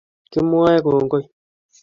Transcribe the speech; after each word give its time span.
kimwae 0.31 0.77
kongoi 0.85 1.25